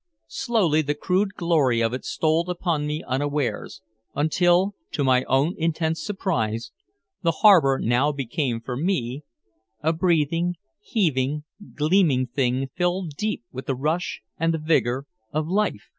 [0.25, 3.83] Slowly the crude glory of it stole upon me unawares
[4.15, 6.71] until to my own intense surprise
[7.21, 9.21] the harbor now became for me
[9.83, 11.43] a breathing, heaving,
[11.75, 15.89] gleaming thing filled deep with the rush and the vigor of life.